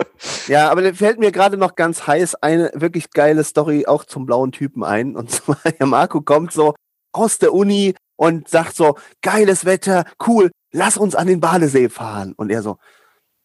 [0.47, 4.25] Ja, aber da fällt mir gerade noch ganz heiß eine wirklich geile Story auch zum
[4.25, 5.15] blauen Typen ein.
[5.15, 6.75] Und zwar, der Marco kommt so
[7.11, 12.33] aus der Uni und sagt so, geiles Wetter, cool, lass uns an den Badesee fahren.
[12.37, 12.77] Und er so,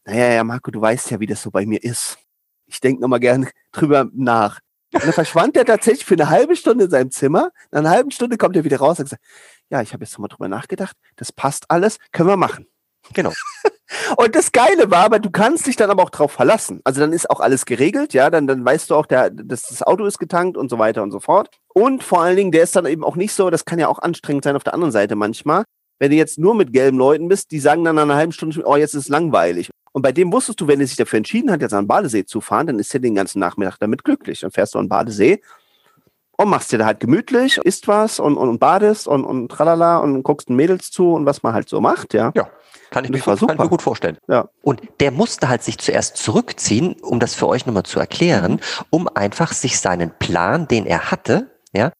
[0.04, 2.18] naja, ja, Marco, du weißt ja, wie das so bei mir ist.
[2.66, 4.60] Ich denke nochmal gern drüber nach.
[4.92, 7.50] Und dann verschwand er tatsächlich für eine halbe Stunde in seinem Zimmer.
[7.70, 9.22] Nach einer halben Stunde kommt er wieder raus und sagt,
[9.70, 12.66] ja, ich habe jetzt nochmal drüber nachgedacht, das passt alles, können wir machen.
[13.14, 13.32] Genau.
[14.16, 16.80] Und das Geile war, aber du kannst dich dann aber auch drauf verlassen.
[16.84, 19.82] Also dann ist auch alles geregelt, ja, dann, dann weißt du auch, der, dass das
[19.82, 21.50] Auto ist getankt und so weiter und so fort.
[21.74, 23.98] Und vor allen Dingen, der ist dann eben auch nicht so, das kann ja auch
[23.98, 25.64] anstrengend sein auf der anderen Seite manchmal.
[26.02, 28.60] Wenn du jetzt nur mit gelben Leuten bist, die sagen dann nach einer halben Stunde,
[28.64, 29.70] oh, jetzt ist es langweilig.
[29.92, 32.24] Und bei dem wusstest du, wenn er sich dafür entschieden hat, jetzt an den Badesee
[32.24, 34.40] zu fahren, dann ist er den ganzen Nachmittag damit glücklich.
[34.40, 35.40] Dann fährst du an den Badesee
[36.36, 39.98] und machst dir da halt gemütlich, isst was und, und, und badest und, und tralala
[39.98, 42.32] und guckst den Mädels zu und was man halt so macht, ja.
[42.34, 42.50] Ja.
[42.90, 44.18] Kann ich, mir gut, kann ich mir gut vorstellen.
[44.26, 44.48] Ja.
[44.62, 48.60] Und der musste halt sich zuerst zurückziehen, um das für euch nochmal zu erklären,
[48.90, 51.92] um einfach sich seinen Plan, den er hatte, ja,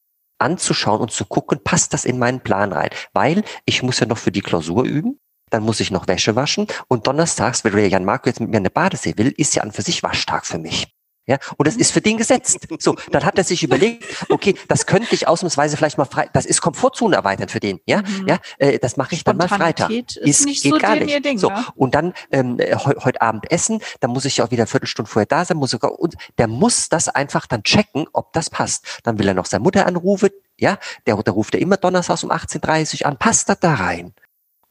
[0.43, 2.89] anzuschauen und zu gucken, passt das in meinen Plan rein?
[3.13, 6.67] Weil ich muss ja noch für die Klausur üben, dann muss ich noch Wäsche waschen
[6.87, 9.81] und donnerstags, wenn Jan Marco jetzt mit mir eine Badesee will, ist ja an für
[9.81, 10.93] sich Waschtag für mich.
[11.25, 12.67] Ja, und das ist für den gesetzt.
[12.79, 16.45] So, dann hat er sich überlegt, okay, das könnte ich ausnahmsweise vielleicht mal frei, das
[16.45, 18.27] ist Komfortzone erweitern für den, ja, Mhm.
[18.27, 19.85] ja, äh, das mache ich dann mal Freitag.
[19.89, 21.65] Spontanität ist nicht so gar ihr Ding, so, ne?
[21.75, 25.09] und dann ähm, heu, heute Abend essen, dann muss ich ja auch wieder eine Viertelstunde
[25.09, 28.99] vorher da sein, muss sogar, und der muss das einfach dann checken, ob das passt.
[29.03, 32.31] Dann will er noch seine Mutter anrufen, ja, der, der ruft er immer donnerstags um
[32.31, 34.13] 18.30 Uhr an, passt das da rein?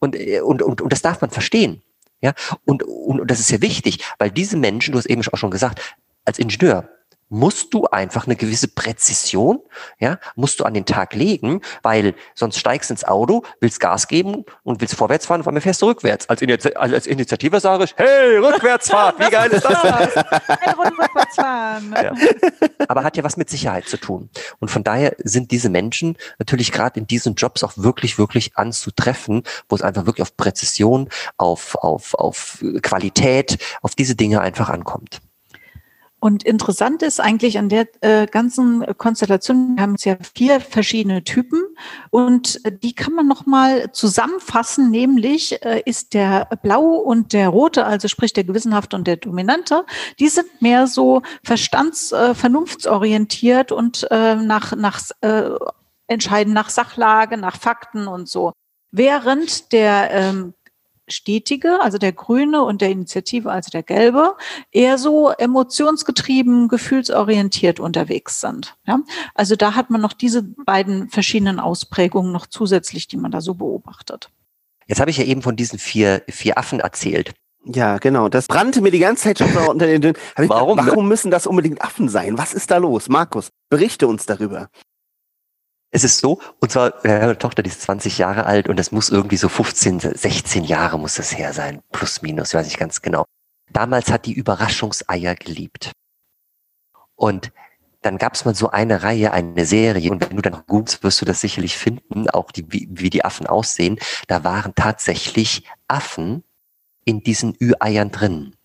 [0.00, 1.82] Und, äh, und, und, und das darf man verstehen.
[2.20, 2.34] Ja,
[2.64, 5.50] und, und, und das ist ja wichtig, weil diese Menschen, du hast eben auch schon
[5.50, 5.80] gesagt,
[6.24, 6.88] als Ingenieur
[7.32, 9.60] musst du einfach eine gewisse Präzision,
[9.98, 14.44] ja, musst du an den Tag legen, weil sonst steigst ins Auto, willst Gas geben
[14.64, 16.28] und willst vorwärts fahren, auf einmal fährst du rückwärts.
[16.28, 21.94] Als, Initi als Initiative sage ich, hey, Rückwärtsfahrt, wie geil ist das Runde rückwärts fahren.
[22.02, 22.12] Ja.
[22.86, 24.28] Aber hat ja was mit Sicherheit zu tun.
[24.60, 29.42] Und von daher sind diese Menschen natürlich gerade in diesen Jobs auch wirklich, wirklich anzutreffen,
[29.70, 31.08] wo es einfach wirklich auf Präzision,
[31.38, 35.22] auf, auf, auf Qualität, auf diese Dinge einfach ankommt.
[36.22, 41.24] Und interessant ist eigentlich an der äh, ganzen Konstellation, wir haben jetzt ja vier verschiedene
[41.24, 41.60] Typen
[42.10, 47.84] und äh, die kann man nochmal zusammenfassen, nämlich äh, ist der Blau und der Rote,
[47.84, 49.84] also sprich der Gewissenhafte und der Dominante,
[50.20, 55.50] die sind mehr so verstands-, äh, vernunftsorientiert und äh, nach, nach äh,
[56.06, 58.52] entscheiden nach Sachlage, nach Fakten und so.
[58.92, 60.54] Während der ähm,
[61.12, 64.36] Stetige, also der Grüne und der Initiative, also der Gelbe,
[64.70, 68.76] eher so emotionsgetrieben, gefühlsorientiert unterwegs sind.
[68.86, 69.00] Ja?
[69.34, 73.54] Also da hat man noch diese beiden verschiedenen Ausprägungen noch zusätzlich, die man da so
[73.54, 74.30] beobachtet.
[74.86, 77.32] Jetzt habe ich ja eben von diesen vier, vier Affen erzählt.
[77.64, 78.28] Ja, genau.
[78.28, 80.16] Das brannte mir die ganze Zeit schon unter den Dünnen.
[80.36, 82.36] Warum, Gedacht, warum müssen das unbedingt Affen sein?
[82.36, 83.08] Was ist da los?
[83.08, 84.68] Markus, berichte uns darüber.
[85.94, 88.78] Es ist so, und zwar, wir haben eine Tochter, die ist 20 Jahre alt und
[88.78, 92.66] das muss irgendwie so 15, 16 Jahre muss es her sein, plus minus, ich weiß
[92.66, 93.26] nicht ganz genau.
[93.70, 95.92] Damals hat die Überraschungseier geliebt.
[97.14, 97.52] Und
[98.00, 101.20] dann gab es mal so eine Reihe, eine Serie, und wenn du dann googelst, wirst
[101.20, 103.98] du das sicherlich finden, auch die, wie, wie die Affen aussehen.
[104.28, 106.42] Da waren tatsächlich Affen
[107.04, 108.56] in diesen Ü-Eiern drin.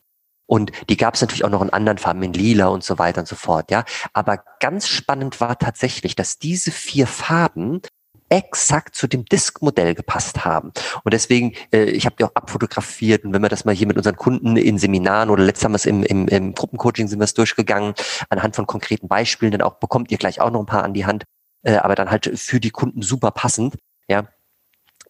[0.48, 3.22] Und die gab es natürlich auch noch in anderen Farben, in lila und so weiter
[3.22, 3.84] und so fort, ja.
[4.14, 7.82] Aber ganz spannend war tatsächlich, dass diese vier Farben
[8.30, 10.72] exakt zu dem Disk-Modell gepasst haben.
[11.04, 13.98] Und deswegen, äh, ich habe die auch abfotografiert und wenn wir das mal hier mit
[13.98, 17.94] unseren Kunden in Seminaren oder letztes haben im, im, im Gruppencoaching sind wir es durchgegangen,
[18.30, 21.06] anhand von konkreten Beispielen, dann auch bekommt ihr gleich auch noch ein paar an die
[21.06, 21.24] Hand,
[21.64, 23.76] äh, aber dann halt für die Kunden super passend,
[24.10, 24.28] ja,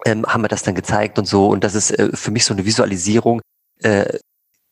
[0.06, 1.48] ähm, haben wir das dann gezeigt und so.
[1.48, 3.42] Und das ist äh, für mich so eine Visualisierung,
[3.82, 4.20] äh,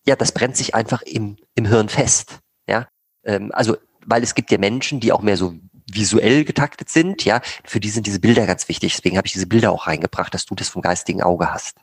[0.08, 2.40] ja, das brennt sich einfach im, im Hirn fest.
[2.68, 2.88] Ja,
[3.24, 5.56] ähm, also, weil es gibt ja Menschen, die auch mehr so
[5.92, 8.96] visuell getaktet sind, ja, für die sind diese Bilder ganz wichtig.
[8.96, 11.78] Deswegen habe ich diese Bilder auch reingebracht, dass du das vom geistigen Auge hast.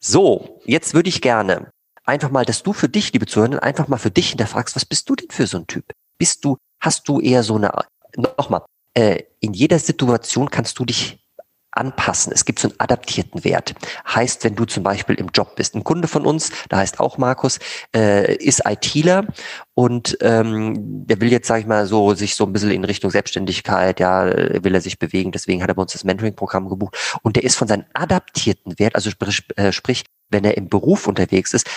[0.00, 1.70] So, jetzt würde ich gerne
[2.04, 5.08] einfach mal, dass du für dich, liebe Zuhörer, einfach mal für dich hinterfragst, was bist
[5.08, 5.92] du denn für so ein Typ?
[6.18, 7.72] Bist du, hast du eher so eine,
[8.16, 11.23] nochmal, äh, in jeder Situation kannst du dich
[11.74, 12.32] anpassen.
[12.32, 13.74] Es gibt so einen adaptierten Wert.
[14.06, 17.18] Heißt, wenn du zum Beispiel im Job bist, ein Kunde von uns, da heißt auch
[17.18, 17.58] Markus,
[17.94, 19.26] äh, ist ITler
[19.74, 23.10] und ähm, der will jetzt, sage ich mal, so sich so ein bisschen in Richtung
[23.10, 25.32] Selbstständigkeit, ja, will er sich bewegen.
[25.32, 28.94] Deswegen hat er bei uns das Mentoring-Programm gebucht und der ist von seinem adaptierten Wert,
[28.94, 31.68] also sprich, äh, sprich, wenn er im Beruf unterwegs ist,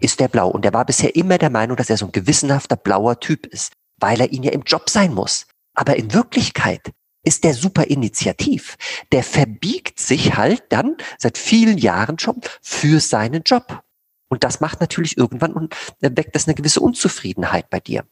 [0.00, 0.48] ist der blau.
[0.48, 3.72] Und er war bisher immer der Meinung, dass er so ein gewissenhafter blauer Typ ist,
[3.98, 5.46] weil er ihn ja im Job sein muss.
[5.74, 6.90] Aber in Wirklichkeit
[7.22, 8.76] ist der super initiativ.
[9.12, 13.82] Der verbiegt sich halt dann seit vielen Jahren schon für seinen Job.
[14.28, 18.04] Und das macht natürlich irgendwann und weckt das eine gewisse Unzufriedenheit bei dir.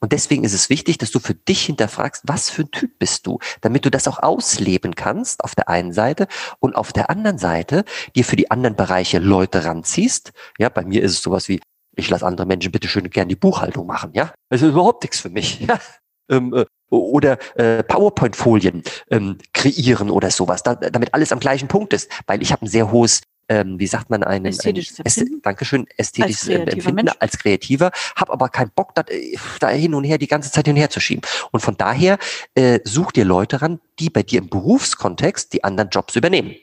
[0.00, 3.26] Und deswegen ist es wichtig, dass du für dich hinterfragst, was für ein Typ bist
[3.26, 6.28] du, damit du das auch ausleben kannst auf der einen Seite
[6.60, 10.32] und auf der anderen Seite dir für die anderen Bereiche Leute ranziehst.
[10.58, 11.60] Ja, bei mir ist es sowas wie,
[11.94, 14.12] ich lasse andere Menschen bitte schön gern die Buchhaltung machen.
[14.14, 15.60] Ja, das ist überhaupt nichts für mich.
[15.66, 15.80] Ja?
[16.28, 21.92] Ähm, äh, oder äh, PowerPoint-Folien ähm, kreieren oder sowas, da, damit alles am gleichen Punkt
[21.92, 25.42] ist, weil ich habe ein sehr hohes ähm, wie sagt man, einen, ästhetisches ein, Empfinden?
[25.42, 27.12] Dankeschön, ästhetisches als Empfinden Mensch.
[27.20, 30.66] als Kreativer, habe aber keinen Bock, da, äh, da hin und her die ganze Zeit
[30.66, 31.22] hin und her zu schieben.
[31.52, 32.18] Und von daher
[32.54, 36.56] äh, such dir Leute ran, die bei dir im Berufskontext die anderen Jobs übernehmen.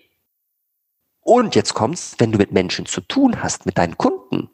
[1.22, 4.50] Und jetzt kommt's, wenn du mit Menschen zu tun hast, mit deinen Kunden,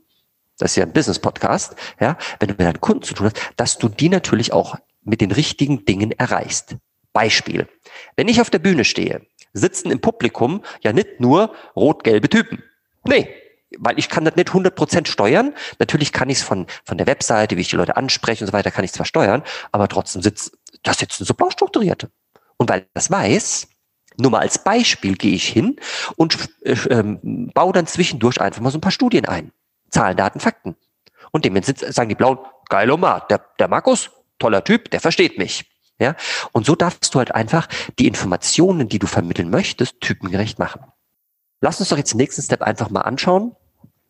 [0.59, 3.79] das ist ja ein Business-Podcast, ja, wenn du mit deinen Kunden zu tun hast, dass
[3.79, 6.75] du die natürlich auch mit den richtigen Dingen erreichst.
[7.13, 7.67] Beispiel.
[8.15, 12.63] Wenn ich auf der Bühne stehe, sitzen im Publikum ja nicht nur rot-gelbe Typen.
[13.05, 13.27] Nee,
[13.77, 15.53] weil ich kann das nicht 100% steuern.
[15.79, 18.53] Natürlich kann ich es von, von der Webseite, wie ich die Leute anspreche und so
[18.53, 22.09] weiter, kann ich zwar steuern, aber trotzdem sitzt, da sitzen so blau strukturierte.
[22.57, 23.67] Und weil ich das weiß,
[24.17, 25.77] nur mal als Beispiel gehe ich hin
[26.17, 29.51] und äh, ähm, baue dann zwischendurch einfach mal so ein paar Studien ein.
[29.89, 30.75] Zahlen, Daten, Fakten.
[31.31, 35.69] Und dem sagen die Blauen, geil Omar, der, der Markus, toller Typ, der versteht mich.
[35.99, 36.15] Ja?
[36.51, 37.67] Und so darfst du halt einfach
[37.99, 40.81] die Informationen, die du vermitteln möchtest, typengerecht machen.
[41.61, 43.55] Lass uns doch jetzt den nächsten Step einfach mal anschauen.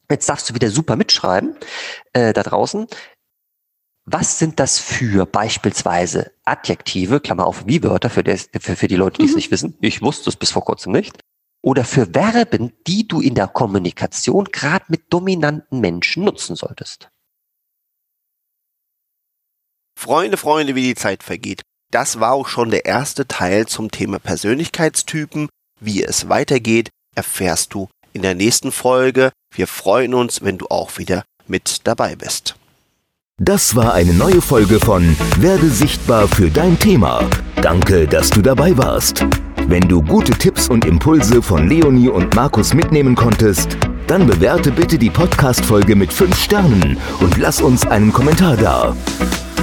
[0.10, 1.56] Jetzt darfst du wieder super mitschreiben
[2.14, 2.88] äh, da draußen.
[4.06, 9.20] Was sind das für beispielsweise Adjektive, Klammer auf wie Wörter für, für, für die Leute,
[9.20, 9.36] die es mhm.
[9.36, 9.78] nicht wissen.
[9.82, 11.20] Ich wusste es bis vor kurzem nicht.
[11.62, 17.10] Oder für Verben, die du in der Kommunikation gerade mit dominanten Menschen nutzen solltest.
[20.00, 21.62] Freunde, Freunde, wie die Zeit vergeht.
[21.92, 25.50] Das war auch schon der erste Teil zum Thema Persönlichkeitstypen.
[25.82, 29.34] Wie es weitergeht, erfährst du in der nächsten Folge.
[29.54, 32.56] Wir freuen uns, wenn du auch wieder mit dabei bist.
[33.42, 37.30] Das war eine neue Folge von Werde sichtbar für dein Thema.
[37.62, 39.26] Danke, dass du dabei warst.
[39.68, 43.76] Wenn du gute Tipps und Impulse von Leonie und Markus mitnehmen konntest,
[44.08, 48.96] dann bewerte bitte die Podcast-Folge mit 5 Sternen und lass uns einen Kommentar da.